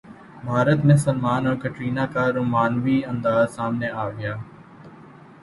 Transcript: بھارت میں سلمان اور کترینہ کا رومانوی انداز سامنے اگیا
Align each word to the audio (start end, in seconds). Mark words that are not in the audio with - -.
بھارت 0.45 0.85
میں 0.85 0.95
سلمان 0.97 1.47
اور 1.47 1.55
کترینہ 1.55 2.05
کا 2.13 2.25
رومانوی 2.31 2.99
انداز 3.05 3.55
سامنے 3.55 3.87
اگیا 3.99 4.35